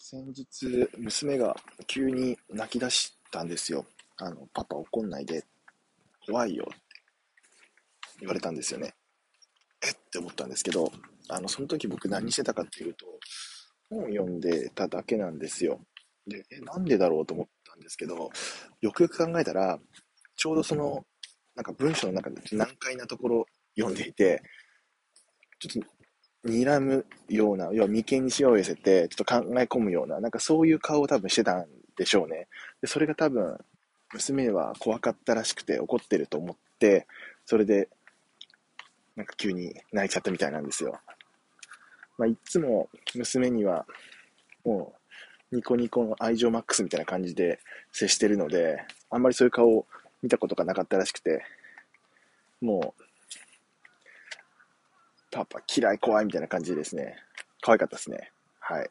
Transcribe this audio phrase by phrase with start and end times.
[0.00, 1.56] 先日、娘が
[1.88, 3.84] 急に泣き出したんですよ。
[4.16, 5.44] あの、パパ怒んないで。
[6.24, 6.80] 怖いよって
[8.20, 8.94] 言われたんですよね。
[9.84, 9.94] えっ？
[10.10, 10.92] て思ったんですけど、
[11.28, 13.06] あの、その時僕何してたかっていうと、
[13.90, 15.80] 本読んでただけなんですよ。
[16.28, 18.30] で、え、なんでだろうと思ったんですけど、
[18.80, 19.80] よくよく考えたら、
[20.36, 21.04] ちょうどその、
[21.56, 23.46] なんか文章の中で難解なところ
[23.76, 24.42] 読んでいて、
[25.58, 25.88] ちょっと
[26.44, 32.48] 睨むような、要は眉間にしわを寄せて、ちょっと考え込むような、なんかそういう顔を多分してたんでしょうね。
[32.80, 33.58] で、それが多分、
[34.14, 37.06] 娘は怖かったらしくて怒ってると思って、
[37.44, 37.88] それで、
[39.16, 41.00] なんか急に泣いちゃったみたいなんですよ。
[42.16, 43.86] まあ、いつも娘には、
[44.64, 44.94] も
[45.52, 47.58] う、ニコニコの愛情マックスみたいな感じで
[47.90, 49.86] 接してるので、あんまりそういう顔を
[50.22, 51.42] 見たことがなかったらしくて、
[52.60, 53.02] もう、
[55.30, 57.16] パパ嫌い怖いみたいな感じですね、
[57.60, 58.32] 可愛かったですね。
[58.60, 58.90] はい。